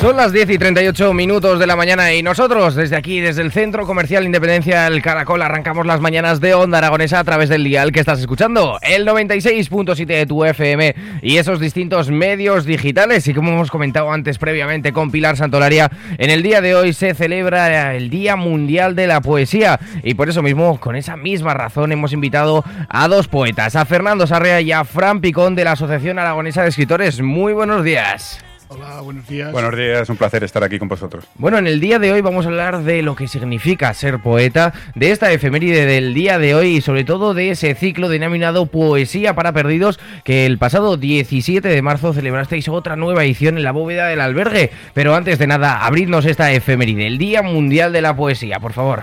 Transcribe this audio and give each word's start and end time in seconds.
Son 0.00 0.16
las 0.16 0.32
10 0.32 0.48
y 0.48 0.56
38 0.56 1.12
minutos 1.12 1.58
de 1.58 1.66
la 1.66 1.76
mañana 1.76 2.14
y 2.14 2.22
nosotros 2.22 2.74
desde 2.74 2.96
aquí, 2.96 3.20
desde 3.20 3.42
el 3.42 3.52
Centro 3.52 3.84
Comercial 3.84 4.24
Independencia 4.24 4.88
del 4.88 5.02
Caracol, 5.02 5.42
arrancamos 5.42 5.84
las 5.84 6.00
mañanas 6.00 6.40
de 6.40 6.54
Onda 6.54 6.78
Aragonesa 6.78 7.18
a 7.18 7.24
través 7.24 7.50
del 7.50 7.64
dial 7.64 7.92
que 7.92 8.00
estás 8.00 8.18
escuchando, 8.18 8.78
el 8.80 9.06
96.7 9.06 10.06
de 10.06 10.24
tu 10.24 10.42
FM 10.42 10.94
y 11.20 11.36
esos 11.36 11.60
distintos 11.60 12.08
medios 12.10 12.64
digitales. 12.64 13.28
Y 13.28 13.34
como 13.34 13.52
hemos 13.52 13.70
comentado 13.70 14.10
antes 14.10 14.38
previamente 14.38 14.94
con 14.94 15.10
Pilar 15.10 15.36
Santolaria, 15.36 15.90
en 16.16 16.30
el 16.30 16.42
día 16.42 16.62
de 16.62 16.74
hoy 16.74 16.94
se 16.94 17.12
celebra 17.12 17.94
el 17.94 18.08
Día 18.08 18.36
Mundial 18.36 18.96
de 18.96 19.06
la 19.06 19.20
Poesía 19.20 19.78
y 20.02 20.14
por 20.14 20.30
eso 20.30 20.40
mismo, 20.40 20.80
con 20.80 20.96
esa 20.96 21.18
misma 21.18 21.52
razón, 21.52 21.92
hemos 21.92 22.14
invitado 22.14 22.64
a 22.88 23.06
dos 23.06 23.28
poetas, 23.28 23.76
a 23.76 23.84
Fernando 23.84 24.26
Sarrea 24.26 24.62
y 24.62 24.72
a 24.72 24.84
Fran 24.84 25.20
Picón 25.20 25.54
de 25.54 25.64
la 25.64 25.72
Asociación 25.72 26.18
Aragonesa 26.18 26.62
de 26.62 26.70
Escritores. 26.70 27.20
Muy 27.20 27.52
buenos 27.52 27.84
días. 27.84 28.42
Hola, 28.72 29.00
buenos 29.00 29.26
días. 29.26 29.50
Buenos 29.50 29.76
días, 29.76 30.08
un 30.10 30.16
placer 30.16 30.44
estar 30.44 30.62
aquí 30.62 30.78
con 30.78 30.86
vosotros. 30.86 31.24
Bueno, 31.34 31.58
en 31.58 31.66
el 31.66 31.80
día 31.80 31.98
de 31.98 32.12
hoy 32.12 32.20
vamos 32.20 32.46
a 32.46 32.50
hablar 32.50 32.84
de 32.84 33.02
lo 33.02 33.16
que 33.16 33.26
significa 33.26 33.92
ser 33.94 34.20
poeta, 34.20 34.72
de 34.94 35.10
esta 35.10 35.32
efeméride 35.32 35.86
del 35.86 36.14
día 36.14 36.38
de 36.38 36.54
hoy 36.54 36.76
y 36.76 36.80
sobre 36.80 37.02
todo 37.02 37.34
de 37.34 37.50
ese 37.50 37.74
ciclo 37.74 38.08
denominado 38.08 38.66
Poesía 38.66 39.34
para 39.34 39.52
Perdidos 39.52 39.98
que 40.22 40.46
el 40.46 40.56
pasado 40.58 40.96
17 40.96 41.66
de 41.66 41.82
marzo 41.82 42.12
celebrasteis 42.12 42.68
otra 42.68 42.94
nueva 42.94 43.24
edición 43.24 43.56
en 43.56 43.64
la 43.64 43.72
bóveda 43.72 44.06
del 44.06 44.20
albergue. 44.20 44.70
Pero 44.94 45.16
antes 45.16 45.40
de 45.40 45.48
nada, 45.48 45.84
abridnos 45.84 46.24
esta 46.24 46.52
efeméride, 46.52 47.08
el 47.08 47.18
Día 47.18 47.42
Mundial 47.42 47.92
de 47.92 48.02
la 48.02 48.14
Poesía, 48.14 48.60
por 48.60 48.72
favor. 48.72 49.02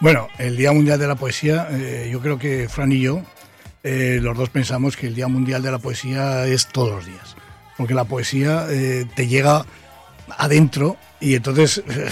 Bueno, 0.00 0.28
el 0.38 0.56
Día 0.56 0.72
Mundial 0.72 0.98
de 0.98 1.08
la 1.08 1.16
Poesía, 1.16 1.68
eh, 1.72 2.08
yo 2.10 2.20
creo 2.22 2.38
que 2.38 2.70
Fran 2.70 2.90
y 2.90 3.00
yo, 3.00 3.20
eh, 3.82 4.18
los 4.22 4.34
dos 4.34 4.48
pensamos 4.48 4.96
que 4.96 5.08
el 5.08 5.14
Día 5.14 5.28
Mundial 5.28 5.62
de 5.62 5.72
la 5.72 5.78
Poesía 5.78 6.46
es 6.46 6.68
todos 6.68 6.90
los 6.90 7.04
días 7.04 7.36
porque 7.78 7.94
la 7.94 8.04
poesía 8.04 8.66
eh, 8.68 9.06
te 9.14 9.28
llega 9.28 9.64
adentro 10.36 10.98
y 11.20 11.34
entonces 11.34 11.82
eh, 11.88 12.08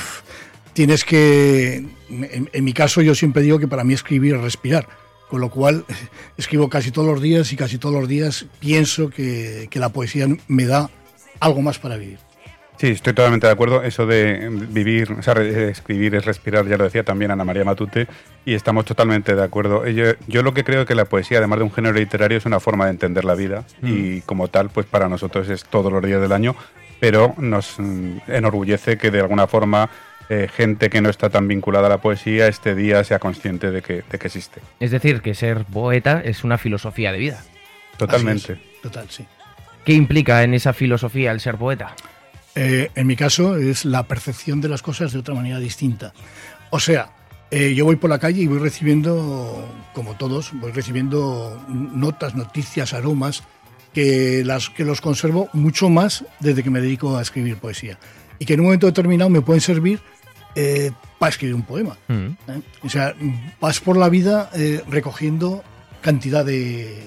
tienes 0.72 1.04
que, 1.04 1.84
en, 2.08 2.64
mi 2.64 2.72
caso 2.72 3.02
yo 3.02 3.14
siempre 3.14 3.42
digo 3.42 3.58
que 3.58 3.68
para 3.68 3.84
mí 3.84 3.92
escribir 3.92 4.36
es 4.36 4.40
respirar, 4.40 4.88
con 5.28 5.40
lo 5.40 5.50
cual 5.50 5.84
escribo 6.38 6.70
casi 6.70 6.92
todos 6.92 7.08
los 7.08 7.20
días 7.20 7.52
y 7.52 7.56
casi 7.56 7.76
todos 7.76 7.96
los 7.96 8.08
días 8.08 8.46
pienso 8.60 9.10
que, 9.10 9.66
que 9.68 9.80
la 9.80 9.90
poesía 9.90 10.28
me 10.48 10.64
da 10.64 10.88
algo 11.40 11.60
más 11.60 11.78
para 11.78 11.96
vivir. 11.96 12.25
Sí, 12.78 12.88
estoy 12.88 13.14
totalmente 13.14 13.46
de 13.46 13.52
acuerdo. 13.52 13.82
Eso 13.82 14.06
de 14.06 14.48
vivir, 14.50 15.12
o 15.12 15.22
sea, 15.22 15.34
escribir 15.34 16.14
es 16.14 16.24
respirar, 16.24 16.66
ya 16.66 16.76
lo 16.76 16.84
decía 16.84 17.04
también 17.04 17.30
Ana 17.30 17.44
María 17.44 17.64
Matute, 17.64 18.06
y 18.44 18.54
estamos 18.54 18.84
totalmente 18.84 19.34
de 19.34 19.42
acuerdo. 19.42 19.86
Yo, 19.86 20.12
yo 20.26 20.42
lo 20.42 20.52
que 20.52 20.64
creo 20.64 20.82
es 20.82 20.86
que 20.86 20.94
la 20.94 21.06
poesía, 21.06 21.38
además 21.38 21.58
de 21.58 21.64
un 21.64 21.72
género 21.72 21.98
literario, 21.98 22.36
es 22.36 22.44
una 22.44 22.60
forma 22.60 22.84
de 22.84 22.90
entender 22.90 23.24
la 23.24 23.34
vida 23.34 23.64
mm. 23.80 23.88
y 23.88 24.20
como 24.22 24.48
tal, 24.48 24.68
pues 24.70 24.86
para 24.86 25.08
nosotros 25.08 25.48
es 25.48 25.64
todos 25.64 25.90
los 25.90 26.02
días 26.02 26.20
del 26.20 26.32
año, 26.32 26.54
pero 27.00 27.34
nos 27.38 27.76
mm, 27.78 28.18
enorgullece 28.28 28.98
que 28.98 29.10
de 29.10 29.20
alguna 29.20 29.46
forma 29.46 29.88
eh, 30.28 30.48
gente 30.52 30.90
que 30.90 31.00
no 31.00 31.08
está 31.08 31.30
tan 31.30 31.46
vinculada 31.48 31.86
a 31.86 31.90
la 31.90 31.98
poesía 31.98 32.48
este 32.48 32.74
día 32.74 33.04
sea 33.04 33.18
consciente 33.18 33.70
de 33.70 33.80
que, 33.80 34.02
de 34.10 34.18
que 34.18 34.26
existe. 34.26 34.60
Es 34.80 34.90
decir, 34.90 35.22
que 35.22 35.34
ser 35.34 35.64
poeta 35.64 36.20
es 36.24 36.44
una 36.44 36.58
filosofía 36.58 37.12
de 37.12 37.18
vida. 37.18 37.42
Totalmente. 37.96 38.58
Total, 38.82 39.08
sí. 39.08 39.24
¿Qué 39.84 39.92
implica 39.92 40.42
en 40.42 40.52
esa 40.52 40.72
filosofía 40.72 41.30
el 41.30 41.40
ser 41.40 41.56
poeta? 41.56 41.94
Eh, 42.56 42.90
en 42.94 43.06
mi 43.06 43.16
caso 43.16 43.56
es 43.56 43.84
la 43.84 44.04
percepción 44.04 44.62
de 44.62 44.68
las 44.68 44.80
cosas 44.80 45.12
de 45.12 45.18
otra 45.18 45.34
manera 45.34 45.58
distinta. 45.58 46.14
O 46.70 46.80
sea, 46.80 47.10
eh, 47.50 47.74
yo 47.74 47.84
voy 47.84 47.96
por 47.96 48.08
la 48.08 48.18
calle 48.18 48.40
y 48.40 48.46
voy 48.46 48.58
recibiendo, 48.58 49.68
como 49.92 50.14
todos, 50.14 50.52
voy 50.54 50.72
recibiendo 50.72 51.62
notas, 51.68 52.34
noticias, 52.34 52.94
aromas, 52.94 53.44
que, 53.92 54.42
las, 54.42 54.70
que 54.70 54.84
los 54.84 55.02
conservo 55.02 55.50
mucho 55.52 55.90
más 55.90 56.24
desde 56.40 56.62
que 56.62 56.70
me 56.70 56.80
dedico 56.80 57.18
a 57.18 57.22
escribir 57.22 57.58
poesía. 57.58 57.98
Y 58.38 58.46
que 58.46 58.54
en 58.54 58.60
un 58.60 58.66
momento 58.66 58.86
determinado 58.86 59.28
me 59.28 59.42
pueden 59.42 59.60
servir 59.60 60.00
eh, 60.54 60.92
para 61.18 61.30
escribir 61.30 61.54
un 61.54 61.62
poema. 61.62 61.98
Mm. 62.08 62.28
O 62.82 62.88
sea, 62.88 63.14
vas 63.60 63.80
por 63.80 63.98
la 63.98 64.08
vida 64.08 64.50
recogiendo 64.88 65.62
cantidad 66.00 66.44
de... 66.44 67.06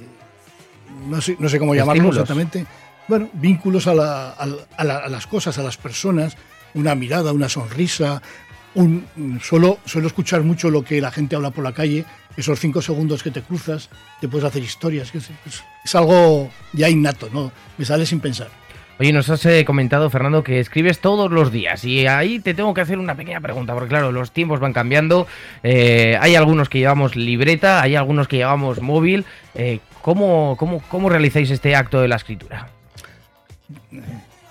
No 1.08 1.22
sé, 1.22 1.38
no 1.40 1.50
sé 1.50 1.58
cómo 1.58 1.74
llamarlo 1.74 2.10
exactamente 2.10 2.68
bueno, 3.10 3.30
vínculos 3.34 3.88
a, 3.88 3.94
las 3.96 5.28
cosas, 5.28 5.58
a 5.58 5.64
las 5.64 5.78
personas, 5.78 6.38
una 6.74 6.96
mirada, 6.96 7.34
una 7.34 7.50
sonrisa. 7.50 8.22
Un, 8.76 9.40
solo, 9.42 9.80
suelo 9.86 10.08
escuchar 10.08 10.44
mucho 10.44 10.70
lo 10.70 10.84
que 10.84 11.02
la 11.02 11.12
gente 11.12 11.36
habla 11.36 11.50
por 11.50 11.64
la 11.64 11.74
calle, 11.74 12.06
esos 12.38 12.60
cinco 12.60 12.82
segundos 12.82 13.24
que 13.24 13.32
te 13.32 13.42
cruzas, 13.42 13.90
te 14.22 14.28
puedes 14.30 14.46
hacer 14.46 14.64
historias. 14.64 15.14
Es, 15.14 15.32
es 15.84 15.96
algo 15.96 16.50
ya 16.72 16.88
innato, 16.88 17.30
¿no? 17.34 17.52
Me 17.78 17.84
sale 17.84 18.06
sin 18.06 18.20
pensar. 18.20 18.50
Oye, 19.00 19.14
nos 19.14 19.30
has 19.30 19.46
eh, 19.46 19.64
comentado, 19.64 20.10
Fernando, 20.10 20.44
que 20.44 20.60
escribes 20.60 21.00
todos 21.00 21.32
los 21.32 21.54
días 21.54 21.86
y 21.86 22.06
ahí 22.06 22.40
te 22.40 22.54
tengo 22.54 22.74
que 22.74 22.82
hacer 22.82 23.00
una 23.00 23.16
pequeña 23.16 23.40
pregunta, 23.40 23.74
porque 23.74 23.88
claro, 23.88 24.12
los 24.12 24.34
tiempos 24.34 24.60
van 24.60 24.74
cambiando, 24.74 25.26
eh, 25.64 26.18
hay 26.20 26.36
algunos 26.36 26.68
que 26.68 26.80
llevamos 26.80 27.16
libreta, 27.16 27.82
hay 27.82 27.96
algunos 27.96 28.28
que 28.28 28.36
llevamos 28.36 28.82
móvil. 28.82 29.24
Eh, 29.56 29.80
¿cómo, 30.02 30.58
cómo, 30.60 30.84
cómo 30.90 31.08
realizáis 31.08 31.50
este 31.50 31.78
acto 31.78 32.02
de 32.02 32.10
la 32.10 32.18
escritura? 32.18 32.68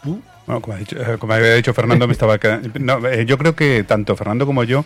Bueno, 0.02 0.62
eh, 0.78 1.16
como, 1.18 1.32
había 1.34 1.54
dicho 1.54 1.74
Fernando, 1.74 2.06
me 2.06 2.12
estaba 2.12 2.36
eh, 2.36 3.24
yo 3.26 3.36
creo 3.36 3.54
que 3.54 3.84
tanto 3.84 4.16
Fernando 4.16 4.46
como 4.46 4.64
yo 4.64 4.84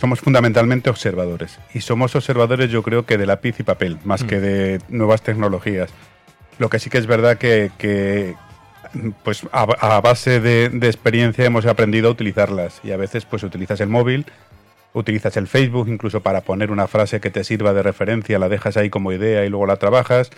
somos 0.00 0.20
fundamentalmente 0.20 0.90
observadores. 0.90 1.58
Y 1.72 1.80
somos 1.80 2.14
observadores, 2.16 2.70
yo 2.70 2.82
creo 2.82 3.06
que 3.06 3.18
de 3.18 3.26
lápiz 3.26 3.60
y 3.60 3.62
papel, 3.62 3.98
más 4.04 4.24
que 4.24 4.38
mm. 4.38 4.40
de 4.40 4.80
nuevas 4.88 5.22
tecnologías. 5.22 5.90
Lo 6.58 6.70
que 6.70 6.78
sí 6.78 6.90
que 6.90 6.98
es 6.98 7.06
verdad 7.06 7.36
que, 7.36 8.34
pues 9.24 9.42
a, 9.52 10.00
base 10.00 10.40
de, 10.40 10.68
de, 10.68 10.86
experiencia 10.86 11.44
hemos 11.44 11.66
aprendido 11.66 12.08
a 12.08 12.12
utilizarlas. 12.12 12.80
Y 12.84 12.92
a 12.92 12.96
veces 12.96 13.24
pues 13.24 13.42
utilizas 13.42 13.80
el 13.80 13.88
móvil, 13.88 14.26
utilizas 14.94 15.36
el 15.36 15.48
Facebook 15.48 15.88
incluso 15.88 16.20
para 16.20 16.40
poner 16.42 16.70
una 16.70 16.86
frase 16.86 17.20
que 17.20 17.30
te 17.30 17.44
sirva 17.44 17.72
de 17.72 17.82
referencia, 17.82 18.38
la 18.38 18.48
dejas 18.48 18.76
ahí 18.76 18.88
como 18.88 19.12
idea 19.12 19.44
y 19.44 19.48
luego 19.48 19.66
la 19.66 19.76
trabajas. 19.76 20.30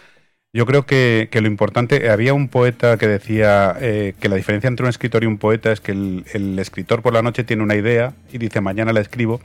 Yo 0.56 0.64
creo 0.64 0.86
que, 0.86 1.28
lo 1.30 1.48
importante, 1.48 2.08
había 2.08 2.32
un 2.32 2.48
poeta 2.48 2.96
que 2.96 3.06
decía 3.06 3.76
eh, 3.78 4.14
que 4.18 4.30
la 4.30 4.36
diferencia 4.36 4.68
entre 4.68 4.84
un 4.84 4.88
escritor 4.88 5.22
y 5.22 5.26
un 5.26 5.36
poeta 5.36 5.70
es 5.70 5.82
que 5.82 5.92
el, 5.92 6.58
escritor 6.58 7.02
por 7.02 7.12
la 7.12 7.20
noche 7.20 7.44
tiene 7.44 7.62
una 7.62 7.74
idea 7.74 8.14
y 8.32 8.38
dice 8.38 8.62
mañana 8.62 8.94
la 8.94 9.00
escribo, 9.00 9.42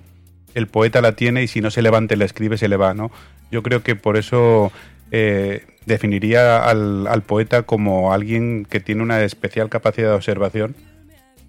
el 0.53 0.67
poeta 0.67 1.01
la 1.01 1.11
tiene 1.11 1.43
y 1.43 1.49
si 1.49 1.59
no 1.59 1.69
se 1.69 1.81
levanta 1.81 2.13
y 2.13 2.17
la 2.17 2.23
escribe 2.23 2.57
se 2.57 2.69
le 2.69 2.77
va, 2.77 2.93
¿no? 2.93 3.11
Yo 3.51 3.61
creo 3.61 3.83
que 3.83 3.97
por 3.97 4.15
eso 4.15 4.71
eh, 5.11 5.65
definiría 5.85 6.63
al, 6.63 7.05
al, 7.07 7.23
poeta 7.23 7.63
como 7.63 8.13
alguien 8.13 8.63
que 8.63 8.79
tiene 8.79 9.03
una 9.03 9.21
especial 9.21 9.67
capacidad 9.67 10.11
de 10.11 10.15
observación 10.15 10.77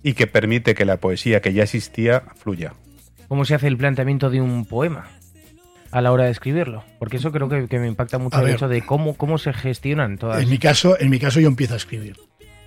y 0.02 0.14
que 0.14 0.26
permite 0.26 0.74
que 0.74 0.84
la 0.84 0.96
poesía 0.96 1.40
que 1.40 1.52
ya 1.52 1.62
existía 1.62 2.24
fluya. 2.34 2.72
¿Cómo 3.28 3.44
se 3.44 3.54
hace 3.54 3.68
el 3.68 3.76
planteamiento 3.76 4.28
de 4.28 4.40
un 4.40 4.66
poema? 4.66 5.06
A 5.92 6.00
la 6.00 6.10
hora 6.10 6.24
de 6.24 6.30
escribirlo? 6.30 6.82
Porque 6.98 7.18
eso 7.18 7.30
creo 7.30 7.48
que, 7.48 7.78
me 7.78 7.86
impacta 7.86 8.18
mucho 8.18 8.40
el 8.40 8.54
hecho 8.54 8.66
de 8.66 8.82
cómo, 8.82 9.14
cómo 9.14 9.38
se 9.38 9.52
gestionan 9.52 10.18
todas. 10.18 10.42
En 10.42 10.48
mi 10.48 10.58
caso, 10.58 10.98
en 10.98 11.10
mi 11.10 11.20
caso 11.20 11.38
yo 11.38 11.48
empiezo 11.48 11.74
a 11.74 11.76
escribir. 11.76 12.16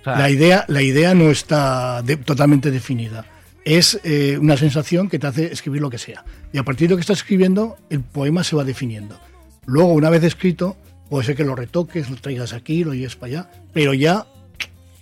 la, 0.04 0.30
idea, 0.30 0.64
la 0.68 0.80
idea 0.80 1.14
no 1.14 1.30
está 1.30 2.02
totalmente 2.24 2.70
definida. 2.70 3.26
Es 3.64 4.00
eh, 4.04 4.38
una 4.40 4.56
sensación 4.56 5.08
que 5.08 5.18
te 5.18 5.26
hace 5.26 5.52
escribir 5.52 5.82
lo 5.82 5.90
que 5.90 5.98
sea. 5.98 6.24
Y 6.52 6.58
a 6.58 6.62
partir 6.62 6.88
de 6.88 6.92
lo 6.92 6.96
que 6.96 7.00
estás 7.00 7.18
escribiendo, 7.18 7.76
el 7.90 8.00
poema 8.00 8.44
se 8.44 8.54
va 8.54 8.62
definiendo. 8.62 9.18
Luego, 9.66 9.92
una 9.92 10.08
vez 10.08 10.22
escrito, 10.22 10.76
puede 11.10 11.24
ser 11.24 11.34
que 11.34 11.42
lo 11.42 11.56
retoques, 11.56 12.08
lo 12.08 12.16
traigas 12.16 12.52
aquí, 12.52 12.84
lo 12.84 12.94
lleves 12.94 13.16
para 13.16 13.32
allá, 13.32 13.50
pero 13.72 13.92
ya 13.92 14.24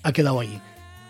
ha 0.02 0.12
quedado 0.12 0.40
allí. 0.40 0.58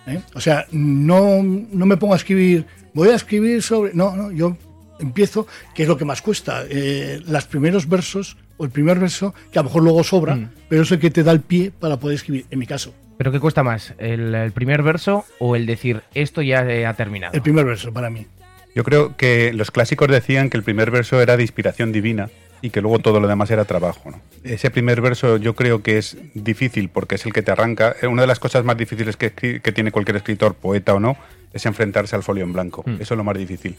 ¿eh? 0.08 0.20
O 0.34 0.40
sea, 0.40 0.66
no, 0.72 1.42
no 1.42 1.86
me 1.86 1.96
pongo 1.96 2.14
a 2.14 2.16
escribir, 2.16 2.66
voy 2.92 3.08
a 3.10 3.14
escribir 3.14 3.62
sobre... 3.62 3.94
No, 3.94 4.16
no, 4.16 4.32
yo 4.32 4.56
empiezo, 4.98 5.46
que 5.74 5.82
es 5.82 5.88
lo 5.88 5.96
que 5.96 6.04
más 6.04 6.22
cuesta. 6.22 6.64
Eh, 6.68 7.20
los 7.26 7.44
primeros 7.46 7.88
versos, 7.88 8.36
o 8.56 8.64
el 8.64 8.70
primer 8.70 8.98
verso, 8.98 9.34
que 9.52 9.58
a 9.58 9.62
lo 9.62 9.68
mejor 9.68 9.82
luego 9.82 10.04
sobra, 10.04 10.36
mm. 10.36 10.50
pero 10.68 10.82
es 10.82 10.92
el 10.92 10.98
que 10.98 11.10
te 11.10 11.22
da 11.22 11.32
el 11.32 11.40
pie 11.40 11.70
para 11.70 11.98
poder 11.98 12.16
escribir, 12.16 12.46
en 12.50 12.58
mi 12.58 12.66
caso. 12.66 12.94
¿Pero 13.16 13.30
qué 13.30 13.40
cuesta 13.40 13.62
más? 13.62 13.94
¿El, 13.98 14.52
primer 14.52 14.82
verso 14.82 15.24
o 15.38 15.56
el 15.56 15.66
decir 15.66 16.02
esto 16.14 16.42
ya 16.42 16.66
ha 16.88 16.94
terminado? 16.94 17.34
El 17.34 17.42
primer 17.42 17.64
verso, 17.64 17.92
para 17.92 18.10
mí. 18.10 18.26
Yo 18.74 18.82
creo 18.82 19.16
que 19.16 19.52
los 19.52 19.70
clásicos 19.70 20.08
decían 20.08 20.50
que 20.50 20.56
el 20.56 20.64
primer 20.64 20.90
verso 20.90 21.20
era 21.20 21.36
de 21.36 21.44
inspiración 21.44 21.92
divina 21.92 22.28
y 22.60 22.70
que 22.70 22.80
luego 22.80 22.98
todo 22.98 23.20
lo 23.20 23.28
demás 23.28 23.50
era 23.52 23.64
trabajo. 23.66 24.10
¿no? 24.10 24.20
Ese 24.42 24.70
primer 24.70 25.00
verso 25.00 25.36
yo 25.36 25.54
creo 25.54 25.82
que 25.82 25.98
es 25.98 26.16
difícil 26.34 26.88
porque 26.88 27.14
es 27.14 27.24
el 27.24 27.32
que 27.32 27.42
te 27.42 27.52
arranca. 27.52 27.94
Eh, 28.02 28.08
Una 28.08 28.22
de 28.22 28.28
las 28.28 28.40
cosas 28.40 28.64
más 28.64 28.76
difíciles 28.76 29.16
que, 29.16 29.32
que 29.32 29.72
tiene 29.72 29.92
cualquier 29.92 30.16
escritor, 30.16 30.54
poeta 30.54 30.92
o 30.94 30.98
no, 30.98 31.16
es 31.52 31.64
enfrentarse 31.66 32.16
al 32.16 32.24
folio 32.24 32.42
en 32.42 32.52
blanco. 32.52 32.82
Mm. 32.84 33.00
Eso 33.00 33.14
es 33.14 33.18
lo 33.18 33.24
más 33.24 33.38
difícil. 33.38 33.76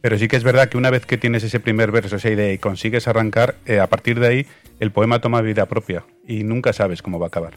Pero 0.00 0.16
sí 0.18 0.28
que 0.28 0.36
es 0.36 0.44
verdad 0.44 0.68
que 0.68 0.76
una 0.78 0.90
vez 0.90 1.06
que 1.06 1.18
tienes 1.18 1.42
ese 1.42 1.58
primer 1.60 1.90
verso, 1.90 2.16
esa 2.16 2.30
idea 2.30 2.52
y 2.52 2.58
consigues 2.58 3.08
arrancar, 3.08 3.56
eh, 3.66 3.80
a 3.80 3.88
partir 3.88 4.20
de 4.20 4.26
ahí 4.28 4.46
el 4.80 4.92
poema 4.92 5.20
toma 5.20 5.40
vida 5.42 5.66
propia 5.66 6.04
y 6.26 6.44
nunca 6.44 6.72
sabes 6.72 7.02
cómo 7.02 7.18
va 7.18 7.26
a 7.26 7.28
acabar. 7.28 7.54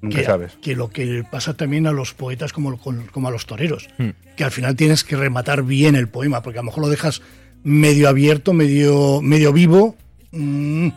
Nunca 0.00 0.18
que, 0.18 0.24
sabes. 0.24 0.56
que 0.62 0.76
lo 0.76 0.90
que 0.90 1.24
pasa 1.30 1.56
también 1.56 1.86
a 1.86 1.92
los 1.92 2.12
poetas 2.14 2.52
como, 2.52 2.70
a 2.70 3.30
los 3.30 3.46
toreros, 3.46 3.88
Hmm. 3.98 4.10
que 4.36 4.44
al 4.44 4.50
final 4.50 4.76
tienes 4.76 5.02
que 5.02 5.16
rematar 5.16 5.62
bien 5.64 5.96
el 5.96 6.08
poema, 6.08 6.42
porque 6.42 6.58
a 6.58 6.62
lo 6.62 6.66
mejor 6.66 6.82
lo 6.84 6.90
dejas 6.90 7.22
medio 7.64 8.08
abierto, 8.08 8.52
medio, 8.52 9.20
medio 9.22 9.52
vivo, 9.52 9.96
mm, 10.32 10.88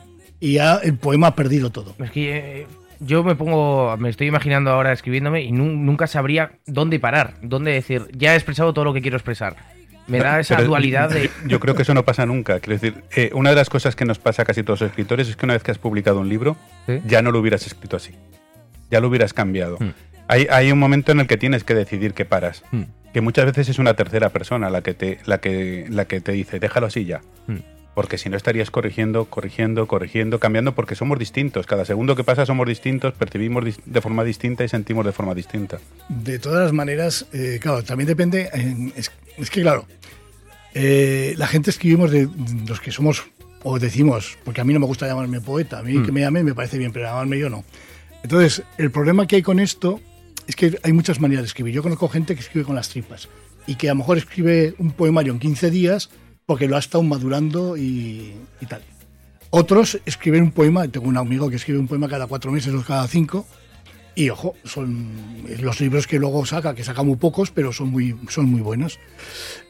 y 0.42 0.54
ya 0.54 0.76
el 0.84 0.96
poema 0.98 1.28
ha 1.28 1.36
perdido 1.36 1.72
todo. 1.72 1.96
Es 2.04 2.12
que 2.12 2.38
eh, 2.62 2.68
yo 3.00 3.24
me 3.24 3.36
pongo, 3.36 3.96
me 3.98 4.10
estoy 4.10 4.28
imaginando 4.28 4.72
ahora 4.72 4.92
escribiéndome 4.92 5.42
y 5.42 5.52
nu- 5.54 5.72
nunca 5.76 6.06
sabría 6.08 6.52
dónde 6.68 7.00
parar, 7.00 7.36
dónde 7.42 7.72
decir, 7.72 8.08
ya 8.12 8.34
he 8.34 8.36
expresado 8.36 8.74
todo 8.74 8.86
lo 8.86 8.94
que 8.94 9.02
quiero 9.02 9.18
expresar. 9.18 9.56
Me 10.08 10.20
da 10.20 10.40
esa 10.40 10.56
Pero 10.56 10.70
dualidad 10.70 11.10
de... 11.10 11.30
Yo 11.46 11.60
creo 11.60 11.76
que 11.76 11.82
eso 11.82 11.94
no 11.94 12.06
pasa 12.06 12.26
nunca. 12.26 12.60
Quiero 12.60 12.80
decir, 12.80 13.04
eh, 13.16 13.30
una 13.34 13.50
de 13.50 13.56
las 13.58 13.70
cosas 13.70 13.96
que 13.96 14.06
nos 14.06 14.20
pasa 14.20 14.44
a 14.44 14.46
casi 14.46 14.64
todos 14.64 14.82
los 14.82 14.90
escritores 14.90 15.28
es 15.28 15.36
que 15.36 15.46
una 15.46 15.54
vez 15.54 15.64
que 15.64 15.72
has 15.72 15.78
publicado 15.78 16.20
un 16.20 16.30
libro, 16.30 16.56
¿Sí? 16.86 17.02
ya 17.06 17.22
no 17.22 17.32
lo 17.32 17.40
hubieras 17.40 17.68
escrito 17.68 17.98
así. 17.98 18.14
Ya 18.90 19.02
lo 19.02 19.10
hubieras 19.10 19.34
cambiado. 19.34 19.78
Hmm. 19.80 19.92
Hay, 20.30 20.48
hay 20.50 20.72
un 20.72 20.80
momento 20.80 21.12
en 21.12 21.20
el 21.20 21.28
que 21.28 21.38
tienes 21.38 21.64
que 21.64 21.74
decidir 21.74 22.14
que 22.14 22.26
paras. 22.26 22.64
Hmm. 22.72 22.84
Que 23.14 23.22
muchas 23.22 23.46
veces 23.46 23.70
es 23.70 23.80
una 23.80 23.96
tercera 23.96 24.30
persona 24.30 24.70
la 24.70 24.82
que 24.82 24.94
te, 24.94 25.20
la 25.26 25.40
que, 25.40 25.86
la 25.90 26.06
que 26.06 26.22
te 26.22 26.32
dice, 26.32 26.60
déjalo 26.60 26.88
así 26.88 27.06
ya. 27.06 27.22
Hmm. 27.48 27.58
Porque 27.94 28.20
si 28.20 28.30
no 28.30 28.38
estarías 28.38 28.70
corrigiendo, 28.70 29.26
corrigiendo, 29.26 29.88
corrigiendo, 29.88 30.40
cambiando, 30.40 30.76
porque 30.76 30.94
somos 30.94 31.18
distintos. 31.18 31.66
Cada 31.66 31.84
segundo 31.84 32.16
que 32.16 32.24
pasa 32.24 32.46
somos 32.46 32.68
distintos, 32.68 33.14
percibimos 33.14 33.66
de 33.84 34.02
forma 34.02 34.24
distinta 34.24 34.64
y 34.64 34.70
sentimos 34.70 35.04
de 35.04 35.12
forma 35.14 35.34
distinta. 35.34 35.80
De 36.08 36.38
todas 36.38 36.64
las 36.64 36.74
maneras, 36.74 37.26
eh, 37.34 37.58
claro, 37.60 37.84
también 37.84 38.08
depende, 38.08 38.52
es, 38.96 39.12
es 39.38 39.50
que 39.50 39.62
claro, 39.62 39.86
eh, 40.74 41.34
la 41.38 41.48
gente 41.48 41.70
escribimos 41.70 42.12
de 42.12 42.30
los 42.68 42.80
que 42.80 42.92
somos, 42.92 43.24
o 43.64 43.80
decimos, 43.80 44.38
porque 44.44 44.62
a 44.62 44.64
mí 44.64 44.74
no 44.74 44.80
me 44.80 44.86
gusta 44.86 45.08
llamarme 45.08 45.42
poeta, 45.42 45.80
a 45.80 45.84
mí 45.84 46.04
que 46.04 46.12
me 46.12 46.22
llamen 46.22 46.46
me 46.46 46.54
parece 46.54 46.78
bien, 46.78 46.92
pero 46.92 47.06
llamarme 47.06 47.40
yo 47.40 47.50
no. 47.50 47.64
Entonces, 48.24 48.64
el 48.78 48.92
problema 48.92 49.28
que 49.28 49.38
hay 49.38 49.42
con 49.42 49.60
esto 49.60 50.00
es 50.48 50.56
que 50.56 50.80
hay 50.84 50.94
muchas 50.94 51.20
maneras 51.20 51.44
de 51.44 51.48
escribir. 51.48 51.74
Yo 51.74 51.84
conozco 51.84 52.08
gente 52.10 52.36
que 52.36 52.42
escribe 52.42 52.66
con 52.66 52.76
las 52.76 52.90
tripas 52.90 53.28
y 53.66 53.76
que 53.76 53.90
a 53.90 53.94
lo 53.94 54.00
mejor 54.00 54.18
escribe 54.18 54.76
un 54.80 54.92
poemario 54.92 55.34
en 55.34 55.40
15 55.40 55.70
días 55.72 56.10
porque 56.46 56.68
lo 56.68 56.76
ha 56.76 56.80
estado 56.80 57.04
madurando 57.04 57.76
y, 57.76 58.34
y 58.62 58.66
tal. 58.66 58.82
Otros 59.50 60.00
escriben 60.06 60.44
un 60.44 60.52
poema, 60.52 60.88
tengo 60.88 61.08
un 61.08 61.18
amigo 61.18 61.50
que 61.50 61.56
escribe 61.56 61.80
un 61.80 61.88
poema 61.88 62.08
cada 62.08 62.28
cuatro 62.28 62.52
meses 62.52 62.74
o 62.74 62.84
cada 62.84 63.08
cinco, 63.08 63.46
y 64.18 64.30
ojo, 64.32 64.56
son 64.64 65.08
los 65.62 65.80
libros 65.80 66.08
que 66.08 66.18
luego 66.18 66.44
saca, 66.46 66.74
que 66.74 66.84
saca 66.84 67.04
muy 67.04 67.18
pocos, 67.18 67.52
pero 67.52 67.72
son 67.72 67.90
muy, 67.90 68.16
son 68.30 68.46
muy 68.50 68.62
buenos. 68.62 69.00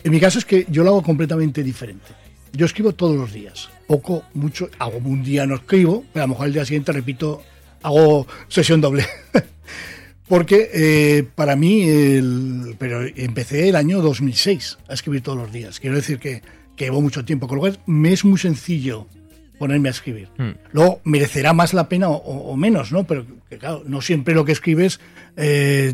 En 0.05 0.11
mi 0.11 0.19
caso 0.21 0.39
es 0.39 0.45
que 0.45 0.65
yo 0.69 0.83
lo 0.85 0.91
hago 0.91 1.03
completamente 1.03 1.63
diferente. 1.63 2.07
Yo 2.53 2.65
escribo 2.65 2.93
todos 2.93 3.17
los 3.17 3.33
días, 3.33 3.69
poco, 3.87 4.23
mucho, 4.33 4.69
hago 4.79 4.99
un 4.99 5.21
día 5.21 5.45
no 5.45 5.55
escribo, 5.55 6.05
pero 6.13 6.23
a 6.23 6.27
lo 6.27 6.33
mejor 6.33 6.47
el 6.47 6.53
día 6.53 6.63
siguiente 6.65 6.93
repito, 6.93 7.43
hago 7.83 8.25
sesión 8.47 8.79
doble. 8.79 9.05
Porque 10.27 10.69
eh, 10.73 11.25
para 11.35 11.55
mí, 11.55 11.83
el- 11.89 12.75
pero 12.79 13.01
empecé 13.15 13.69
el 13.69 13.75
año 13.75 14.01
2006 14.01 14.77
a 14.87 14.93
escribir 14.93 15.21
todos 15.21 15.37
los 15.37 15.51
días. 15.51 15.79
Quiero 15.79 15.95
decir 15.97 16.19
que, 16.19 16.41
que 16.75 16.85
llevo 16.85 17.01
mucho 17.01 17.23
tiempo, 17.25 17.47
con 17.47 17.57
lo 17.57 17.61
cual 17.61 17.79
me 17.85 18.13
es 18.13 18.25
muy 18.25 18.37
sencillo 18.39 19.07
ponerme 19.57 19.89
a 19.89 19.91
escribir. 19.91 20.29
Hmm. 20.37 20.51
Luego 20.71 21.01
merecerá 21.03 21.53
más 21.53 21.73
la 21.73 21.89
pena 21.89 22.09
o, 22.09 22.55
menos, 22.55 22.91
¿no? 22.91 23.05
Pero 23.05 23.25
que, 23.49 23.57
claro, 23.57 23.83
no 23.85 24.01
siempre 24.01 24.33
lo 24.33 24.45
que 24.45 24.51
escribes 24.51 24.99
eh, 25.35 25.93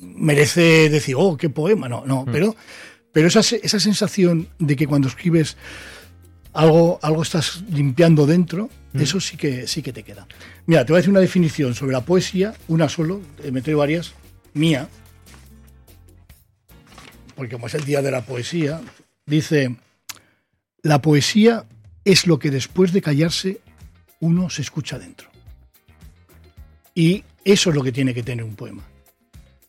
merece 0.00 0.88
decir, 0.90 1.14
oh, 1.18 1.36
qué 1.36 1.48
poema, 1.48 1.88
no, 1.88 2.04
no. 2.06 2.24
Pero, 2.30 2.56
pero 3.12 3.28
esa, 3.28 3.40
esa 3.40 3.80
sensación 3.80 4.48
de 4.58 4.76
que 4.76 4.86
cuando 4.86 5.08
escribes 5.08 5.56
algo, 6.52 6.98
algo 7.02 7.22
estás 7.22 7.62
limpiando 7.70 8.26
dentro, 8.26 8.70
eso 8.94 9.18
sí 9.20 9.36
que, 9.36 9.66
sí 9.66 9.82
que 9.82 9.92
te 9.92 10.04
queda. 10.04 10.26
Mira, 10.66 10.84
te 10.84 10.92
voy 10.92 10.98
a 10.98 11.00
decir 11.00 11.10
una 11.10 11.20
definición 11.20 11.74
sobre 11.74 11.92
la 11.92 12.04
poesía, 12.04 12.54
una 12.68 12.88
solo, 12.88 13.20
eh, 13.42 13.50
me 13.50 13.60
traigo 13.60 13.80
varias, 13.80 14.14
mía, 14.52 14.88
porque 17.34 17.52
como 17.52 17.66
es 17.66 17.74
el 17.74 17.84
día 17.84 18.02
de 18.02 18.12
la 18.12 18.24
poesía, 18.24 18.80
dice, 19.26 19.76
la 20.82 21.02
poesía 21.02 21.64
es 22.04 22.26
lo 22.26 22.38
que 22.38 22.50
después 22.50 22.92
de 22.92 23.02
callarse 23.02 23.60
uno 24.20 24.50
se 24.50 24.62
escucha 24.62 24.98
dentro. 24.98 25.28
Y 26.94 27.24
eso 27.44 27.70
es 27.70 27.76
lo 27.76 27.82
que 27.82 27.92
tiene 27.92 28.14
que 28.14 28.22
tener 28.22 28.44
un 28.44 28.56
poema. 28.56 28.82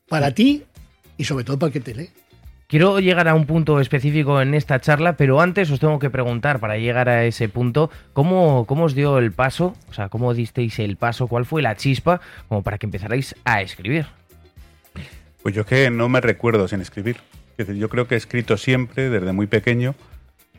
Para 0.07 0.31
ti 0.31 0.63
y 1.17 1.23
sobre 1.23 1.43
todo 1.43 1.57
para 1.57 1.67
el 1.67 1.73
que 1.73 1.79
te 1.79 1.95
lee. 1.95 2.09
Quiero 2.67 2.99
llegar 2.99 3.27
a 3.27 3.35
un 3.35 3.45
punto 3.45 3.79
específico 3.79 4.41
en 4.41 4.55
esta 4.55 4.79
charla, 4.79 5.17
pero 5.17 5.39
antes 5.39 5.69
os 5.69 5.79
tengo 5.79 5.99
que 5.99 6.09
preguntar, 6.09 6.59
para 6.59 6.77
llegar 6.77 7.09
a 7.09 7.23
ese 7.23 7.47
punto, 7.47 7.91
¿cómo, 8.13 8.65
cómo 8.65 8.85
os 8.85 8.95
dio 8.95 9.19
el 9.19 9.31
paso? 9.31 9.75
O 9.87 9.93
sea, 9.93 10.09
¿cómo 10.09 10.33
disteis 10.33 10.79
el 10.79 10.97
paso? 10.97 11.27
¿Cuál 11.27 11.45
fue 11.45 11.61
la 11.61 11.75
chispa 11.75 12.21
como 12.47 12.63
para 12.63 12.79
que 12.79 12.87
empezarais 12.87 13.35
a 13.45 13.61
escribir? 13.61 14.07
Pues 15.43 15.53
yo 15.53 15.61
es 15.61 15.67
que 15.67 15.89
no 15.91 16.09
me 16.09 16.21
recuerdo 16.21 16.67
sin 16.67 16.81
escribir. 16.81 17.17
Es 17.57 17.67
decir, 17.67 17.79
yo 17.79 17.87
creo 17.87 18.07
que 18.07 18.15
he 18.15 18.17
escrito 18.17 18.57
siempre, 18.57 19.09
desde 19.11 19.31
muy 19.31 19.45
pequeño, 19.45 19.93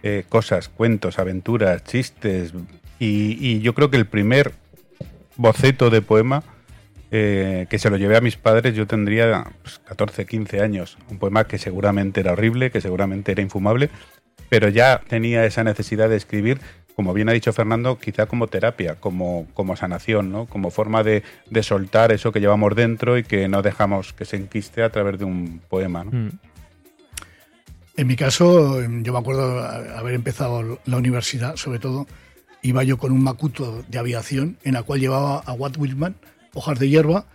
eh, 0.09 0.25
cosas, 0.29 0.69
cuentos, 0.69 1.19
aventuras, 1.19 1.83
chistes. 1.83 2.53
Y, 3.01 3.59
yo 3.59 3.75
creo 3.75 3.91
que 3.91 3.97
el 3.97 4.07
primer 4.07 4.53
boceto 5.35 5.91
de 5.91 6.01
poema 6.01 6.45
eh, 7.11 7.67
que 7.69 7.81
se 7.81 7.91
lo 7.91 7.97
llevé 7.97 8.17
a 8.17 8.21
mis 8.21 8.37
padres, 8.37 8.77
yo 8.77 8.87
tendría 8.87 9.51
pues, 9.63 9.81
14, 9.81 10.25
15 10.27 10.61
años. 10.61 10.97
Un 11.11 11.19
poema 11.19 11.49
que 11.49 11.59
seguramente 11.59 12.21
era 12.21 12.35
horrible, 12.35 12.71
que 12.71 12.81
seguramente 12.81 13.33
era 13.33 13.43
infumable, 13.43 13.91
pero 14.49 14.69
ya 14.69 15.01
tenía 15.09 15.45
esa 15.45 15.65
necesidad 15.65 16.09
de 16.09 16.17
escribir, 16.17 16.61
como 16.95 17.13
bien 17.13 17.29
ha 17.29 17.33
dicho 17.33 17.53
Fernando, 17.53 17.99
quizá 17.99 18.27
como 18.27 18.47
terapia, 18.47 18.95
como, 18.95 19.49
como 19.55 19.75
sanación, 19.75 20.31
¿no? 20.31 20.47
como 20.47 20.71
forma 20.71 21.03
de, 21.03 21.25
de 21.51 21.63
soltar 21.65 22.13
eso 22.13 22.31
que 22.31 22.39
llevamos 22.39 22.77
dentro 22.77 23.19
y 23.19 23.25
que 23.25 23.49
no 23.49 23.61
dejamos 23.61 24.13
que 24.13 24.25
se 24.25 24.37
enquiste 24.37 24.85
a 24.85 24.91
través 24.91 25.19
de 25.19 25.25
un 25.25 25.61
poema. 25.69 26.05
Mm. 26.05 26.31
En 27.97 28.07
mi 28.07 28.17
caso, 28.17 28.81
yo 28.83 29.13
me 29.13 29.19
acuerdo 29.19 29.63
haber 29.63 30.15
empezado 30.15 30.81
la 30.85 30.97
universidad, 30.97 31.57
sobre 31.57 31.79
todo, 31.79 32.07
iba 32.63 32.85
yo 32.85 32.99
con 32.99 33.13
un 33.13 33.23
macuto 33.23 33.85
de 33.89 33.99
aviación 33.99 34.59
en 34.65 34.75
la 34.75 34.83
cual 34.83 35.01
llevaba 35.01 35.39
a 35.39 35.53
Watt 35.53 35.79
Whitman, 35.79 36.17
hojas 36.53 36.79
de 36.79 36.89
hierba, 36.89 37.27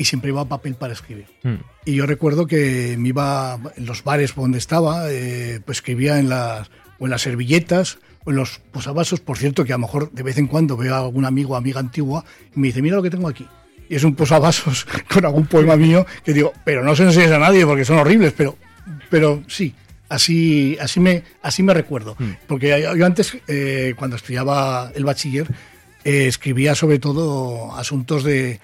y 0.00 0.06
siempre 0.06 0.30
iba 0.30 0.46
papel 0.46 0.76
para 0.76 0.94
escribir. 0.94 1.26
Mm. 1.42 1.56
Y 1.84 1.94
yo 1.94 2.06
recuerdo 2.06 2.46
que 2.46 2.96
me 2.98 3.10
iba 3.10 3.58
en 3.76 3.84
los 3.84 4.02
bares 4.02 4.34
donde 4.34 4.56
estaba, 4.56 5.10
eh, 5.10 5.60
pues 5.64 5.78
escribía 5.78 6.18
en 6.18 6.30
las, 6.30 6.70
o 6.98 7.04
en 7.04 7.10
las 7.10 7.20
servilletas 7.20 7.98
o 8.24 8.30
en 8.30 8.36
los 8.36 8.60
posavasos. 8.72 9.20
Por 9.20 9.36
cierto, 9.36 9.62
que 9.62 9.74
a 9.74 9.76
lo 9.76 9.82
mejor 9.82 10.10
de 10.10 10.22
vez 10.22 10.38
en 10.38 10.46
cuando 10.46 10.76
veo 10.76 10.94
a 10.94 11.00
algún 11.00 11.26
amigo 11.26 11.52
o 11.52 11.56
amiga 11.56 11.80
antigua 11.80 12.24
y 12.56 12.60
me 12.60 12.68
dice, 12.68 12.80
mira 12.80 12.96
lo 12.96 13.02
que 13.02 13.10
tengo 13.10 13.28
aquí. 13.28 13.46
Y 13.90 13.96
es 13.96 14.02
un 14.02 14.14
posavasos 14.14 14.86
con 15.12 15.24
algún 15.24 15.46
poema 15.46 15.76
mío 15.76 16.06
que 16.24 16.32
digo, 16.32 16.54
pero 16.64 16.82
no 16.82 16.96
se 16.96 17.02
enseñes 17.02 17.32
a 17.32 17.38
nadie 17.38 17.66
porque 17.66 17.84
son 17.84 17.98
horribles, 17.98 18.32
pero, 18.34 18.56
pero 19.10 19.42
sí. 19.48 19.74
Así, 20.10 20.76
así, 20.80 21.00
me, 21.00 21.22
así 21.40 21.62
me 21.62 21.72
recuerdo. 21.72 22.16
Porque 22.46 22.86
yo 22.96 23.06
antes, 23.06 23.38
eh, 23.48 23.94
cuando 23.96 24.16
estudiaba 24.16 24.92
el 24.94 25.04
bachiller, 25.04 25.46
eh, 26.04 26.26
escribía 26.26 26.74
sobre 26.74 26.98
todo 26.98 27.74
asuntos 27.76 28.22
de, 28.24 28.60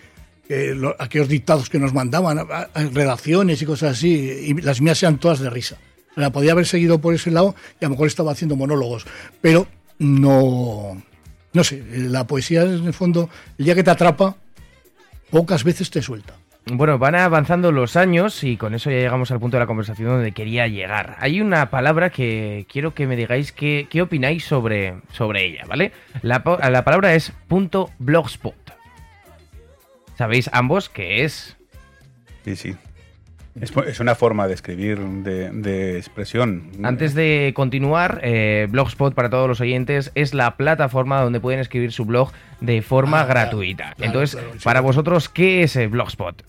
eh, 0.48 0.74
lo- 0.76 0.94
aquellos 0.98 1.28
dictados 1.28 1.70
que 1.70 1.78
nos 1.78 1.94
mandaban, 1.94 2.38
a- 2.38 2.42
a- 2.42 2.68
redacciones 2.92 3.62
y 3.62 3.64
cosas 3.64 3.92
así, 3.96 4.08
y 4.10 4.54
las 4.60 4.80
mías 4.80 5.02
eran 5.02 5.18
todas 5.18 5.38
de 5.38 5.48
risa. 5.48 5.76
La 6.16 6.30
podía 6.30 6.52
haber 6.52 6.66
seguido 6.66 6.98
por 7.00 7.14
ese 7.14 7.30
lado 7.30 7.54
y 7.80 7.84
a 7.84 7.88
lo 7.88 7.90
mejor 7.94 8.08
estaba 8.08 8.32
haciendo 8.32 8.56
monólogos, 8.56 9.04
pero 9.40 9.66
no, 9.98 11.00
no 11.52 11.64
sé, 11.64 11.82
la 11.90 12.26
poesía 12.26 12.62
en 12.62 12.86
el 12.86 12.92
fondo, 12.94 13.28
el 13.58 13.64
día 13.66 13.74
que 13.74 13.84
te 13.84 13.90
atrapa, 13.90 14.36
pocas 15.30 15.62
veces 15.64 15.90
te 15.90 16.02
suelta. 16.02 16.34
Bueno, 16.68 16.98
van 16.98 17.14
avanzando 17.14 17.70
los 17.70 17.94
años 17.94 18.42
y 18.42 18.56
con 18.56 18.74
eso 18.74 18.90
ya 18.90 18.96
llegamos 18.96 19.30
al 19.30 19.38
punto 19.38 19.56
de 19.56 19.60
la 19.60 19.68
conversación 19.68 20.08
donde 20.08 20.32
quería 20.32 20.66
llegar. 20.66 21.16
Hay 21.20 21.40
una 21.40 21.70
palabra 21.70 22.10
que 22.10 22.66
quiero 22.68 22.92
que 22.92 23.06
me 23.06 23.14
digáis 23.14 23.52
qué, 23.52 23.86
qué 23.88 24.02
opináis 24.02 24.44
sobre, 24.44 24.96
sobre 25.12 25.46
ella, 25.46 25.62
¿vale? 25.68 25.92
La, 26.22 26.42
la 26.68 26.84
palabra 26.84 27.14
es 27.14 27.32
punto 27.46 27.90
blogspot. 28.00 28.56
¿Sabéis 30.18 30.50
ambos 30.52 30.88
qué 30.88 31.22
es? 31.24 31.56
Sí, 32.44 32.56
sí. 32.56 32.74
Es, 33.60 33.72
es 33.86 34.00
una 34.00 34.16
forma 34.16 34.48
de 34.48 34.54
escribir, 34.54 34.98
de, 34.98 35.50
de 35.50 35.96
expresión. 35.98 36.72
Antes 36.82 37.14
de 37.14 37.52
continuar, 37.54 38.20
eh, 38.22 38.66
Blogspot 38.68 39.14
para 39.14 39.30
todos 39.30 39.48
los 39.48 39.60
oyentes 39.62 40.10
es 40.14 40.34
la 40.34 40.56
plataforma 40.58 41.22
donde 41.22 41.40
pueden 41.40 41.60
escribir 41.60 41.90
su 41.92 42.04
blog 42.04 42.32
de 42.60 42.82
forma 42.82 43.20
Ah, 43.22 43.24
gratuita. 43.24 43.92
claro, 43.94 44.04
Entonces, 44.04 44.36
claro, 44.36 44.52
sí. 44.58 44.64
para 44.64 44.80
vosotros, 44.82 45.30
¿qué 45.30 45.62
es 45.62 45.78
Blogspot? 45.90 46.42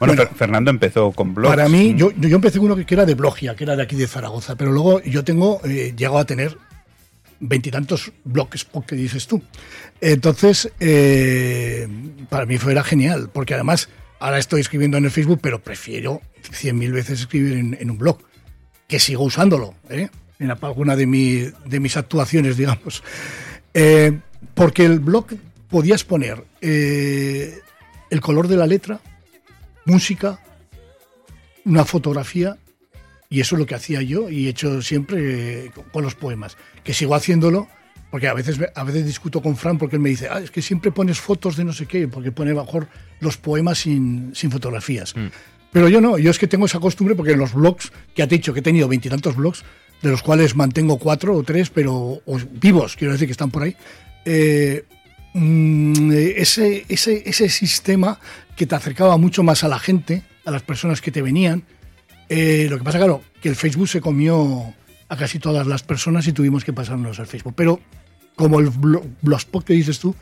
Bueno, 0.00 0.14
Bueno, 0.14 0.30
Fer- 0.30 0.34
Fernando 0.34 0.70
empezó 0.70 1.12
con 1.12 1.34
blogs. 1.34 1.54
Para 1.54 1.68
mí, 1.68 1.94
yo, 1.96 2.10
yo 2.12 2.34
empecé 2.36 2.58
con 2.58 2.66
uno 2.66 2.76
que 2.76 2.86
que 2.86 2.94
era 2.94 3.04
de 3.06 3.14
Blogia, 3.14 3.54
que 3.54 3.64
era 3.64 3.76
de 3.76 3.82
aquí 3.82 3.94
de 3.96 4.06
Zaragoza, 4.08 4.56
pero 4.56 4.72
luego 4.72 5.00
yo 5.02 5.22
tengo, 5.22 5.60
eh, 5.64 5.94
llego 5.96 6.18
a 6.18 6.24
tener 6.24 6.56
veintitantos 7.38 8.10
blogs 8.24 8.66
que 8.86 8.96
dices 8.96 9.26
tú. 9.26 9.42
Entonces, 10.00 10.72
eh, 10.80 11.86
para 12.28 12.46
mí 12.46 12.58
fue 12.58 12.72
era 12.72 12.82
genial, 12.82 13.30
porque 13.32 13.54
además 13.54 13.88
ahora 14.18 14.38
estoy 14.38 14.62
escribiendo 14.62 14.96
en 14.96 15.04
el 15.04 15.10
Facebook, 15.10 15.40
pero 15.42 15.62
prefiero 15.62 16.20
cien 16.50 16.78
mil 16.78 16.92
veces 16.92 17.20
escribir 17.20 17.52
en, 17.78 17.90
un 17.90 17.98
blog, 17.98 18.18
que 18.88 18.98
sigo 18.98 19.24
usándolo, 19.24 19.74
¿eh? 19.90 20.08
en 20.38 20.50
alguna 20.50 20.96
de, 20.96 21.06
mi, 21.06 21.46
de 21.66 21.80
mis 21.80 21.96
actuaciones, 21.98 22.56
digamos. 22.56 23.02
Eh, 23.74 24.18
porque 24.54 24.84
el 24.86 24.98
blog 24.98 25.26
podías 25.68 26.04
poner 26.04 26.42
el 26.60 28.20
color 28.22 28.48
de 28.48 28.56
la 28.56 28.66
letra, 28.66 29.00
música, 29.90 30.40
una 31.64 31.84
fotografía, 31.84 32.56
y 33.28 33.40
eso 33.40 33.54
es 33.54 33.60
lo 33.60 33.66
que 33.66 33.74
hacía 33.74 34.02
yo 34.02 34.28
y 34.28 34.46
he 34.46 34.50
hecho 34.50 34.82
siempre 34.82 35.70
con 35.92 36.02
los 36.02 36.14
poemas, 36.14 36.56
que 36.82 36.94
sigo 36.94 37.14
haciéndolo 37.14 37.68
porque 38.10 38.26
a 38.26 38.34
veces, 38.34 38.58
a 38.74 38.84
veces 38.84 39.06
discuto 39.06 39.40
con 39.40 39.56
Fran 39.56 39.78
porque 39.78 39.96
él 39.96 40.02
me 40.02 40.08
dice, 40.08 40.28
ah, 40.28 40.40
es 40.40 40.50
que 40.50 40.62
siempre 40.62 40.90
pones 40.90 41.20
fotos 41.20 41.56
de 41.56 41.64
no 41.64 41.72
sé 41.72 41.86
qué, 41.86 42.08
porque 42.08 42.32
pone 42.32 42.52
mejor 42.52 42.88
los 43.20 43.36
poemas 43.36 43.78
sin, 43.78 44.34
sin 44.34 44.50
fotografías. 44.50 45.14
Mm. 45.14 45.28
Pero 45.72 45.88
yo 45.88 46.00
no, 46.00 46.18
yo 46.18 46.32
es 46.32 46.38
que 46.38 46.48
tengo 46.48 46.66
esa 46.66 46.80
costumbre 46.80 47.14
porque 47.14 47.32
en 47.32 47.38
los 47.38 47.54
blogs, 47.54 47.92
que 48.14 48.24
ha 48.24 48.26
dicho 48.26 48.52
que 48.52 48.58
he 48.58 48.62
tenido 48.62 48.88
veintitantos 48.88 49.36
blogs, 49.36 49.64
de 50.02 50.10
los 50.10 50.22
cuales 50.22 50.56
mantengo 50.56 50.98
cuatro 50.98 51.36
o 51.36 51.42
tres, 51.44 51.70
pero 51.70 52.20
vivos, 52.60 52.96
quiero 52.96 53.12
decir 53.12 53.28
que 53.28 53.32
están 53.32 53.52
por 53.52 53.62
ahí, 53.62 53.76
eh, 54.24 54.84
mm, 55.34 56.10
ese, 56.12 56.84
ese, 56.88 57.22
ese 57.24 57.48
sistema 57.48 58.18
que 58.60 58.66
te 58.66 58.74
acercaba 58.74 59.16
mucho 59.16 59.42
más 59.42 59.64
a 59.64 59.68
la 59.68 59.78
gente, 59.78 60.22
a 60.44 60.50
las 60.50 60.60
personas 60.60 61.00
que 61.00 61.10
te 61.10 61.22
venían, 61.22 61.62
eh, 62.28 62.66
lo 62.68 62.76
que 62.76 62.84
pasa, 62.84 62.98
claro, 62.98 63.22
que 63.40 63.48
el 63.48 63.56
Facebook 63.56 63.88
se 63.88 64.02
comió 64.02 64.74
a 65.08 65.16
casi 65.16 65.38
todas 65.38 65.66
las 65.66 65.82
personas 65.82 66.28
y 66.28 66.34
tuvimos 66.34 66.62
que 66.62 66.74
pasarnos 66.74 67.18
al 67.18 67.26
Facebook. 67.26 67.54
Pero 67.56 67.80
como 68.36 68.60
el 68.60 68.68
blogspot 69.22 69.64
que 69.64 69.72
dices 69.72 69.98
tú, 69.98 70.14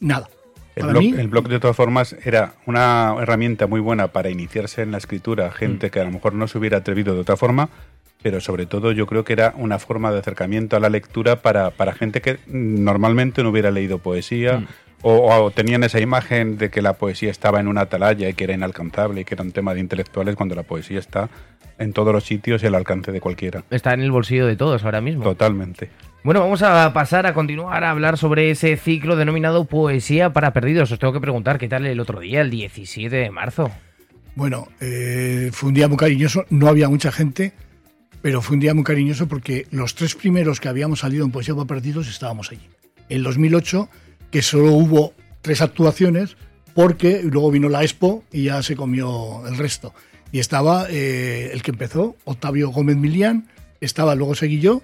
nada. 0.00 0.28
El 0.74 0.86
blog, 0.88 1.04
el 1.04 1.28
blog, 1.28 1.48
de 1.48 1.60
todas 1.60 1.76
formas, 1.76 2.16
era 2.24 2.54
una 2.66 3.14
herramienta 3.20 3.68
muy 3.68 3.78
buena 3.78 4.08
para 4.08 4.28
iniciarse 4.28 4.82
en 4.82 4.90
la 4.90 4.98
escritura, 4.98 5.52
gente 5.52 5.86
mm. 5.86 5.90
que 5.90 6.00
a 6.00 6.04
lo 6.04 6.10
mejor 6.10 6.34
no 6.34 6.48
se 6.48 6.58
hubiera 6.58 6.78
atrevido 6.78 7.14
de 7.14 7.20
otra 7.20 7.36
forma, 7.36 7.68
pero 8.24 8.40
sobre 8.40 8.66
todo 8.66 8.90
yo 8.90 9.06
creo 9.06 9.22
que 9.22 9.34
era 9.34 9.54
una 9.56 9.78
forma 9.78 10.10
de 10.10 10.18
acercamiento 10.18 10.76
a 10.76 10.80
la 10.80 10.88
lectura 10.88 11.42
para, 11.42 11.70
para 11.70 11.94
gente 11.94 12.20
que 12.20 12.40
normalmente 12.48 13.44
no 13.44 13.50
hubiera 13.50 13.70
leído 13.70 13.98
poesía 13.98 14.58
mm. 14.58 14.66
O, 15.06 15.50
tenían 15.50 15.84
esa 15.84 16.00
imagen 16.00 16.56
de 16.56 16.70
que 16.70 16.80
la 16.80 16.94
poesía 16.94 17.30
estaba 17.30 17.60
en 17.60 17.68
una 17.68 17.82
atalaya 17.82 18.28
y 18.28 18.34
que 18.34 18.44
era 18.44 18.54
inalcanzable 18.54 19.20
y 19.20 19.24
que 19.24 19.34
era 19.34 19.44
un 19.44 19.52
tema 19.52 19.74
de 19.74 19.80
intelectuales 19.80 20.34
cuando 20.34 20.54
la 20.54 20.62
poesía 20.62 20.98
está 20.98 21.28
en 21.78 21.92
todos 21.92 22.12
los 22.12 22.24
sitios 22.24 22.62
y 22.62 22.66
al 22.66 22.74
alcance 22.74 23.12
de 23.12 23.20
cualquiera. 23.20 23.64
Está 23.70 23.92
en 23.92 24.00
el 24.00 24.10
bolsillo 24.10 24.46
de 24.46 24.56
todos 24.56 24.82
ahora 24.84 25.00
mismo. 25.00 25.22
Totalmente. 25.22 25.90
Bueno, 26.22 26.40
vamos 26.40 26.62
a 26.62 26.90
pasar 26.94 27.26
a 27.26 27.34
continuar 27.34 27.84
a 27.84 27.90
hablar 27.90 28.16
sobre 28.16 28.50
ese 28.50 28.76
ciclo 28.78 29.16
denominado 29.16 29.66
Poesía 29.66 30.32
para 30.32 30.54
Perdidos. 30.54 30.90
Os 30.90 30.98
tengo 30.98 31.12
que 31.12 31.20
preguntar, 31.20 31.58
¿qué 31.58 31.68
tal 31.68 31.84
el 31.84 32.00
otro 32.00 32.20
día, 32.20 32.40
el 32.40 32.48
17 32.48 33.14
de 33.14 33.30
marzo? 33.30 33.70
Bueno, 34.34 34.68
eh, 34.80 35.50
fue 35.52 35.68
un 35.68 35.74
día 35.74 35.86
muy 35.86 35.98
cariñoso, 35.98 36.46
no 36.48 36.68
había 36.68 36.88
mucha 36.88 37.12
gente, 37.12 37.52
pero 38.22 38.40
fue 38.40 38.54
un 38.54 38.60
día 38.60 38.72
muy 38.72 38.84
cariñoso 38.84 39.28
porque 39.28 39.66
los 39.70 39.94
tres 39.94 40.14
primeros 40.14 40.60
que 40.60 40.68
habíamos 40.68 41.00
salido 41.00 41.26
en 41.26 41.30
Poesía 41.30 41.54
para 41.54 41.66
Perdidos 41.66 42.08
estábamos 42.08 42.50
allí. 42.50 42.68
En 43.10 43.22
2008, 43.22 43.90
que 44.34 44.42
solo 44.42 44.72
hubo 44.72 45.14
tres 45.42 45.60
actuaciones, 45.60 46.36
porque 46.74 47.22
luego 47.22 47.52
vino 47.52 47.68
la 47.68 47.84
Expo 47.84 48.24
y 48.32 48.46
ya 48.46 48.64
se 48.64 48.74
comió 48.74 49.46
el 49.46 49.56
resto. 49.56 49.94
Y 50.32 50.40
estaba 50.40 50.88
eh, 50.90 51.50
el 51.52 51.62
que 51.62 51.70
empezó, 51.70 52.16
Octavio 52.24 52.70
Gómez 52.70 52.96
Milián, 52.96 53.46
estaba, 53.80 54.16
luego 54.16 54.34
seguí 54.34 54.58
yo, 54.58 54.82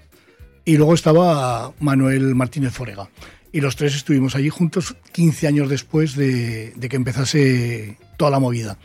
y 0.65 0.77
luego 0.77 0.95
estaba 0.95 1.73
Manuel 1.81 2.37
Martínez 2.37 2.73
Forega. 2.73 3.11
Y 3.51 3.61
los 3.61 3.75
tres 3.75 3.97
estuvimos 3.97 4.37
allí 4.37 4.51
juntos 4.51 4.95
15 5.11 5.49
años 5.49 5.69
después 5.69 6.15
de, 6.15 6.73
que 6.89 6.95
empezase 6.95 7.99
toda 8.19 8.31
la 8.31 8.39
movida. 8.39 8.79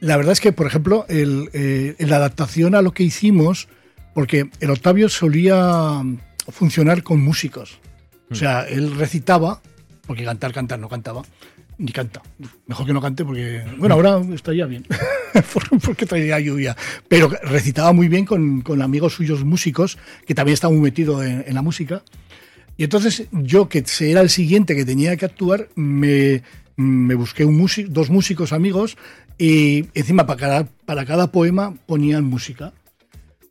La 0.00 0.18
verdad 0.18 0.32
es 0.32 0.42
que, 0.42 0.52
por 0.52 0.66
ejemplo, 0.66 1.06
el, 1.08 1.48
eh, 1.54 1.96
la 2.00 2.16
adaptación 2.16 2.74
a 2.74 2.82
lo 2.82 2.92
que 2.92 3.02
hicimos, 3.02 3.66
porque 4.12 4.50
el 4.60 4.68
Octavio 4.68 5.08
solía 5.08 6.02
funcionar 6.50 7.02
con 7.02 7.22
músicos. 7.22 7.80
O 8.30 8.34
sea, 8.36 8.62
él 8.62 8.94
recitaba, 8.96 9.60
porque 10.10 10.24
cantar, 10.24 10.52
cantar 10.52 10.80
no 10.80 10.88
cantaba, 10.88 11.22
ni 11.78 11.92
canta. 11.92 12.20
Mejor 12.66 12.84
que 12.84 12.92
no 12.92 13.00
cante 13.00 13.24
porque, 13.24 13.62
bueno, 13.78 13.94
ahora 13.94 14.20
estaría 14.34 14.66
bien, 14.66 14.84
porque 15.84 16.04
traería 16.04 16.40
lluvia. 16.40 16.76
Pero 17.06 17.28
recitaba 17.44 17.92
muy 17.92 18.08
bien 18.08 18.24
con, 18.24 18.62
con, 18.62 18.82
amigos 18.82 19.14
suyos 19.14 19.44
músicos, 19.44 19.98
que 20.26 20.34
también 20.34 20.54
estaba 20.54 20.72
muy 20.72 20.82
metido 20.82 21.22
en, 21.22 21.54
la 21.54 21.62
música. 21.62 22.02
Y 22.76 22.82
entonces 22.82 23.28
yo, 23.30 23.68
que 23.68 23.84
era 24.00 24.20
el 24.20 24.30
siguiente 24.30 24.74
que 24.74 24.84
tenía 24.84 25.16
que 25.16 25.26
actuar, 25.26 25.68
me, 25.76 26.42
me 26.74 27.14
busqué 27.14 27.44
un 27.44 27.56
músico, 27.56 27.88
dos 27.92 28.10
músicos 28.10 28.52
amigos 28.52 28.96
y 29.38 29.86
encima 29.94 30.26
para 30.26 30.40
cada, 30.40 30.64
para 30.86 31.06
cada 31.06 31.30
poema 31.30 31.76
ponían 31.86 32.24
música. 32.24 32.72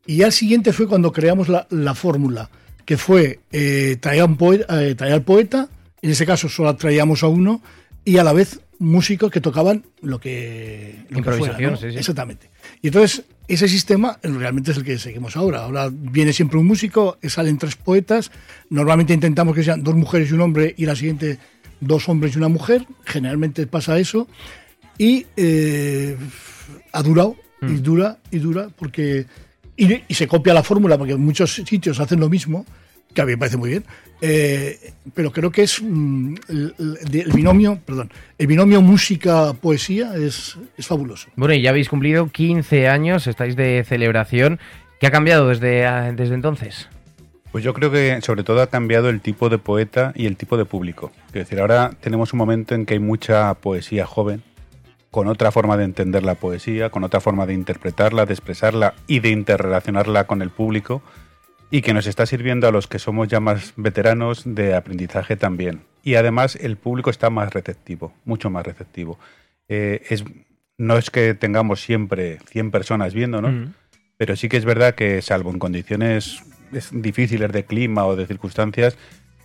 Y 0.05 0.23
al 0.23 0.33
siguiente 0.33 0.73
fue 0.73 0.89
cuando 0.89 1.13
creamos 1.13 1.47
la, 1.47 1.67
la 1.69 1.95
fórmula, 1.95 2.49
que 2.83 2.97
fue 2.97 3.39
eh, 3.53 3.95
traer, 4.01 4.27
poeta, 4.35 4.83
eh, 4.83 4.95
traer 4.95 5.13
al 5.13 5.21
poeta, 5.21 5.69
en 6.01 6.09
ese 6.09 6.25
caso 6.25 6.49
solo 6.49 6.75
traíamos 6.75 7.23
a 7.23 7.27
uno, 7.27 7.61
y 8.05 8.17
a 8.17 8.23
la 8.23 8.33
vez 8.33 8.61
músicos 8.79 9.29
que 9.29 9.41
tocaban 9.41 9.83
lo 10.01 10.19
que, 10.19 11.05
lo 11.09 11.19
Improvisación, 11.19 11.77
sí, 11.77 11.91
sí. 11.91 11.97
Exactamente. 11.97 12.49
Y 12.81 12.87
entonces 12.87 13.23
ese 13.47 13.67
sistema 13.67 14.17
realmente 14.23 14.71
es 14.71 14.77
el 14.77 14.83
que 14.83 14.97
seguimos 14.97 15.35
ahora. 15.35 15.63
Ahora 15.63 15.89
viene 15.91 16.33
siempre 16.33 16.57
un 16.57 16.65
músico, 16.65 17.17
salen 17.23 17.57
tres 17.57 17.75
poetas, 17.75 18.31
normalmente 18.69 19.13
intentamos 19.13 19.53
que 19.53 19.63
sean 19.63 19.83
dos 19.83 19.95
mujeres 19.95 20.29
y 20.31 20.33
un 20.33 20.41
hombre 20.41 20.73
y 20.77 20.85
la 20.85 20.95
siguiente 20.95 21.39
dos 21.81 22.09
hombres 22.09 22.35
y 22.35 22.37
una 22.37 22.49
mujer, 22.49 22.85
generalmente 23.05 23.67
pasa 23.67 23.99
eso, 23.99 24.27
y 24.97 25.25
eh, 25.37 26.17
ha 26.91 27.03
durado, 27.03 27.35
y 27.61 27.65
mm. 27.65 27.83
dura, 27.83 28.17
y 28.31 28.39
dura, 28.39 28.69
porque... 28.75 29.25
Y, 29.77 30.03
y 30.09 30.13
se 30.13 30.27
copia 30.27 30.53
la 30.53 30.61
fórmula, 30.61 30.97
porque 30.97 31.13
en 31.13 31.21
muchos 31.21 31.53
sitios 31.53 32.01
hacen 32.01 32.19
lo 32.19 32.29
mismo, 32.29 32.65
que 33.13 33.21
a 33.21 33.25
mí 33.25 33.31
me 33.31 33.37
parece 33.37 33.57
muy 33.57 33.69
bien, 33.69 33.85
eh, 34.21 34.93
pero 35.13 35.31
creo 35.31 35.51
que 35.51 35.63
es 35.63 35.81
mm, 35.81 36.35
el, 36.49 37.31
binomio, 37.33 37.79
perdón, 37.85 38.11
el 38.37 38.47
binomio 38.47 38.81
música-poesía 38.81 40.15
es, 40.15 40.57
es, 40.77 40.87
fabuloso. 40.87 41.29
Bueno, 41.35 41.53
y 41.53 41.61
ya 41.61 41.69
habéis 41.69 41.89
cumplido 41.89 42.27
15 42.27 42.89
años, 42.89 43.27
estáis 43.27 43.55
de 43.55 43.83
celebración. 43.87 44.59
¿Qué 44.99 45.07
ha 45.07 45.11
cambiado 45.11 45.47
desde, 45.47 45.85
ah, 45.85 46.11
desde 46.11 46.35
entonces? 46.35 46.89
Pues 47.51 47.63
yo 47.63 47.73
creo 47.73 47.89
que 47.91 48.19
sobre 48.21 48.43
todo 48.43 48.61
ha 48.61 48.67
cambiado 48.67 49.09
el 49.09 49.21
tipo 49.21 49.49
de 49.49 49.57
poeta 49.57 50.11
y 50.15 50.25
el 50.25 50.35
tipo 50.35 50.57
de 50.57 50.65
público. 50.65 51.11
Es 51.27 51.33
decir, 51.33 51.59
ahora 51.59 51.91
tenemos 52.01 52.33
un 52.33 52.37
momento 52.37 52.75
en 52.75 52.85
que 52.85 52.95
hay 52.95 52.99
mucha 52.99 53.53
poesía 53.55 54.05
joven, 54.05 54.43
con 55.09 55.27
otra 55.27 55.51
forma 55.51 55.77
de 55.77 55.85
entender 55.85 56.23
la 56.23 56.35
poesía, 56.35 56.89
con 56.89 57.03
otra 57.03 57.21
forma 57.21 57.47
de 57.47 57.53
interpretarla, 57.53 58.25
de 58.25 58.33
expresarla 58.33 58.93
y 59.07 59.21
de 59.21 59.29
interrelacionarla 59.29 60.27
con 60.27 60.41
el 60.41 60.51
público 60.51 61.01
y 61.71 61.81
que 61.81 61.93
nos 61.93 62.07
está 62.07 62.25
sirviendo 62.25 62.67
a 62.67 62.71
los 62.71 62.87
que 62.87 62.99
somos 62.99 63.27
ya 63.27 63.39
más 63.39 63.73
veteranos 63.75 64.43
de 64.45 64.75
aprendizaje 64.75 65.35
también. 65.35 65.81
Y 66.03 66.15
además 66.15 66.55
el 66.55 66.77
público 66.77 67.09
está 67.09 67.29
más 67.29 67.53
receptivo, 67.53 68.13
mucho 68.25 68.49
más 68.49 68.65
receptivo. 68.65 69.19
Eh, 69.67 70.01
es, 70.09 70.23
no 70.77 70.97
es 70.97 71.09
que 71.11 71.33
tengamos 71.35 71.81
siempre 71.81 72.39
100 72.49 72.71
personas 72.71 73.13
viéndonos, 73.13 73.53
mm. 73.53 73.73
pero 74.17 74.35
sí 74.35 74.49
que 74.49 74.57
es 74.57 74.65
verdad 74.65 74.95
que 74.95 75.21
salvo 75.21 75.51
en 75.51 75.59
condiciones 75.59 76.43
difíciles 76.91 77.51
de 77.51 77.65
clima 77.65 78.05
o 78.05 78.15
de 78.15 78.25
circunstancias, 78.25 78.97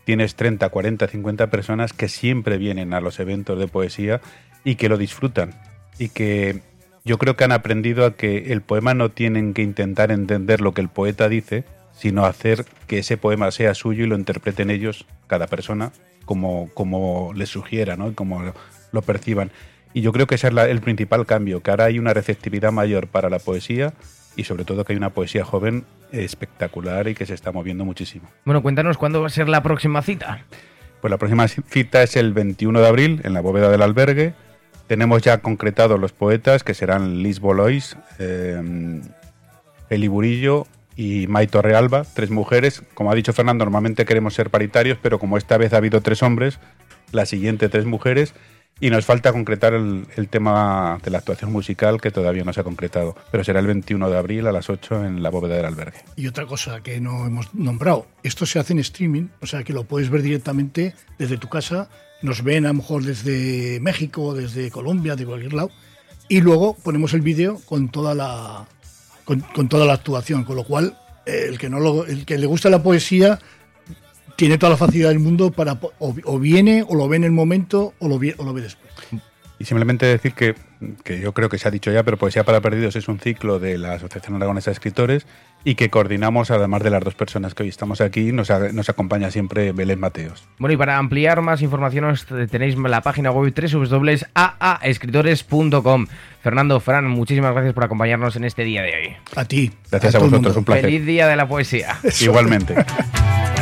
tienes 0.04 0.34
30, 0.34 0.68
40, 0.68 1.08
50 1.08 1.50
personas 1.50 1.92
que 1.92 2.08
siempre 2.08 2.58
vienen 2.58 2.94
a 2.94 3.00
los 3.00 3.18
eventos 3.20 3.58
de 3.58 3.68
poesía 3.68 4.20
y 4.64 4.76
que 4.76 4.88
lo 4.88 4.96
disfrutan. 4.96 5.54
Y 5.98 6.08
que 6.08 6.62
yo 7.04 7.18
creo 7.18 7.36
que 7.36 7.44
han 7.44 7.52
aprendido 7.52 8.06
a 8.06 8.16
que 8.16 8.52
el 8.52 8.62
poema 8.62 8.94
no 8.94 9.10
tienen 9.10 9.54
que 9.54 9.62
intentar 9.62 10.10
entender 10.10 10.60
lo 10.60 10.72
que 10.72 10.80
el 10.80 10.88
poeta 10.88 11.28
dice, 11.28 11.64
sino 11.96 12.26
hacer 12.26 12.64
que 12.86 12.98
ese 12.98 13.16
poema 13.16 13.50
sea 13.50 13.74
suyo 13.74 14.04
y 14.04 14.06
lo 14.08 14.16
interpreten 14.16 14.70
ellos, 14.70 15.06
cada 15.26 15.46
persona, 15.46 15.92
como, 16.24 16.70
como 16.74 17.32
les 17.34 17.48
sugiera, 17.48 17.96
¿no? 17.96 18.14
como 18.14 18.42
lo, 18.92 19.02
perciban. 19.02 19.50
Y 19.92 20.00
yo 20.00 20.12
creo 20.12 20.26
que 20.26 20.34
ese 20.34 20.48
es 20.48 20.54
el 20.54 20.80
principal 20.80 21.24
cambio, 21.26 21.62
que 21.62 21.70
ahora 21.70 21.84
hay 21.84 21.98
una 21.98 22.12
receptividad 22.12 22.72
mayor 22.72 23.06
para 23.06 23.30
la 23.30 23.38
poesía 23.38 23.92
y 24.36 24.44
sobre 24.44 24.64
todo 24.64 24.84
que 24.84 24.92
hay 24.92 24.96
una 24.96 25.10
poesía 25.10 25.44
joven 25.44 25.84
espectacular 26.10 27.08
y 27.08 27.14
que 27.14 27.26
se 27.26 27.34
está 27.34 27.52
moviendo 27.52 27.84
muchísimo. 27.84 28.28
Bueno, 28.44 28.62
cuéntanos 28.62 28.98
cuándo 28.98 29.20
va 29.20 29.28
a 29.28 29.30
ser 29.30 29.48
la 29.48 29.62
próxima 29.62 30.02
cita. 30.02 30.44
Pues 31.00 31.10
la 31.10 31.18
próxima 31.18 31.46
cita 31.48 32.02
es 32.02 32.16
el 32.16 32.32
21 32.32 32.80
de 32.80 32.88
abril 32.88 33.20
en 33.24 33.34
la 33.34 33.40
bóveda 33.40 33.70
del 33.70 33.82
albergue. 33.82 34.34
Tenemos 34.88 35.22
ya 35.22 35.38
concretados 35.38 36.00
los 36.00 36.12
poetas 36.12 36.64
que 36.64 36.74
serán 36.74 37.22
Liz 37.22 37.40
Bolois, 37.40 37.96
eh, 38.18 39.00
Eli 39.90 40.08
Burillo, 40.08 40.66
y 40.96 41.26
Maito 41.26 41.62
Realba, 41.62 42.04
tres 42.04 42.30
mujeres. 42.30 42.82
Como 42.94 43.10
ha 43.10 43.14
dicho 43.14 43.32
Fernando, 43.32 43.64
normalmente 43.64 44.04
queremos 44.04 44.34
ser 44.34 44.50
paritarios, 44.50 44.98
pero 45.00 45.18
como 45.18 45.36
esta 45.36 45.58
vez 45.58 45.72
ha 45.72 45.78
habido 45.78 46.00
tres 46.00 46.22
hombres, 46.22 46.58
la 47.12 47.26
siguiente 47.26 47.68
tres 47.68 47.84
mujeres. 47.84 48.34
y 48.80 48.90
nos 48.90 49.04
falta 49.04 49.32
concretar 49.32 49.72
el, 49.72 50.28
tema 50.28 50.98
de 51.04 51.10
la 51.12 51.18
actuación 51.18 51.52
musical 51.52 52.00
que 52.00 52.10
todavía 52.10 52.42
no 52.42 52.52
se 52.52 52.60
ha 52.60 52.64
concretado, 52.64 53.14
pero 53.30 53.44
será 53.44 53.60
el 53.60 53.68
21 53.68 54.10
de 54.10 54.18
abril 54.18 54.46
a 54.48 54.52
las 54.52 54.68
8 54.68 55.04
en 55.04 55.22
la 55.22 55.30
bóveda 55.30 55.54
del 55.54 55.66
albergue. 55.66 55.98
Y 56.16 56.26
otra 56.26 56.44
cosa 56.46 56.82
que 56.82 57.00
no 57.00 57.24
hemos 57.24 57.54
nombrado, 57.54 58.08
esto 58.24 58.46
se 58.46 58.58
hace 58.58 58.72
en 58.72 58.80
streaming, 58.80 59.28
o 59.40 59.46
sea 59.46 59.62
que 59.62 59.72
lo 59.72 59.84
puedes 59.84 60.10
ver 60.10 60.22
directamente 60.22 60.92
desde 61.20 61.38
tu 61.38 61.48
casa, 61.48 61.88
nos 62.20 62.42
ven 62.42 62.64
a 62.64 62.68
lo 62.68 62.74
mejor 62.74 63.04
desde 63.04 63.78
México, 63.80 64.34
desde 64.34 64.72
Colombia, 64.72 65.14
de 65.14 65.24
cualquier 65.24 65.52
lado, 65.52 65.70
y 66.28 66.40
luego 66.40 66.74
ponemos 66.74 67.14
el 67.14 67.20
vídeo 67.20 67.60
con 67.66 67.90
toda 67.90 68.12
la 68.16 68.66
con, 69.24 69.68
toda 69.68 69.86
la 69.86 69.94
actuación, 69.94 70.44
con 70.44 70.56
lo 70.56 70.64
cual 70.64 70.96
eh, 71.26 71.46
el 71.48 71.58
que 71.58 71.68
no 71.68 71.80
lo, 71.80 72.06
el 72.06 72.24
que 72.24 72.38
le 72.38 72.46
gusta 72.46 72.70
la 72.70 72.82
poesía 72.82 73.38
tiene 74.36 74.58
toda 74.58 74.70
la 74.70 74.76
facilidad 74.76 75.10
del 75.10 75.20
mundo 75.20 75.50
para 75.50 75.78
o, 75.98 76.14
o, 76.24 76.38
viene 76.38 76.84
o 76.86 76.94
lo 76.94 77.08
ve 77.08 77.16
en 77.16 77.24
el 77.24 77.30
momento 77.30 77.94
o 77.98 78.08
lo, 78.08 78.18
ve, 78.18 78.34
o 78.38 78.44
lo 78.44 78.52
ve 78.52 78.62
después. 78.62 78.92
Y 79.58 79.64
simplemente 79.64 80.06
decir 80.06 80.32
que, 80.34 80.54
que, 81.04 81.20
yo 81.20 81.32
creo 81.32 81.48
que 81.48 81.58
se 81.58 81.68
ha 81.68 81.70
dicho 81.70 81.90
ya, 81.90 82.02
pero 82.02 82.16
Poesía 82.16 82.44
para 82.44 82.60
Perdidos 82.60 82.96
es 82.96 83.08
un 83.08 83.18
ciclo 83.18 83.58
de 83.58 83.78
la 83.78 83.94
Asociación 83.94 84.36
Aragonesa 84.36 84.70
de 84.70 84.74
Escritores 84.74 85.26
y 85.64 85.76
que 85.76 85.88
coordinamos, 85.90 86.50
además 86.50 86.82
de 86.82 86.90
las 86.90 87.02
dos 87.02 87.14
personas 87.14 87.54
que 87.54 87.62
hoy 87.62 87.70
estamos 87.70 88.00
aquí, 88.00 88.32
nos, 88.32 88.50
nos 88.72 88.88
acompaña 88.88 89.30
siempre 89.30 89.70
Belén 89.72 90.00
Mateos. 90.00 90.48
Bueno, 90.58 90.74
y 90.74 90.76
para 90.76 90.98
ampliar 90.98 91.40
más 91.40 91.62
información 91.62 92.12
tenéis 92.50 92.76
la 92.76 93.00
página 93.00 93.30
web 93.30 93.54
www.aaescritores.com. 93.54 96.06
Fernando, 96.42 96.80
Fran, 96.80 97.08
muchísimas 97.08 97.52
gracias 97.52 97.72
por 97.72 97.84
acompañarnos 97.84 98.36
en 98.36 98.44
este 98.44 98.64
día 98.64 98.82
de 98.82 98.94
hoy. 98.94 99.16
A 99.34 99.46
ti. 99.46 99.72
Gracias 99.90 100.14
a, 100.14 100.18
a 100.18 100.20
vosotros, 100.20 100.54
un 100.56 100.64
placer. 100.64 100.84
Feliz 100.84 101.06
día 101.06 101.26
de 101.26 101.36
la 101.36 101.48
poesía. 101.48 101.98
Igualmente. 102.20 102.74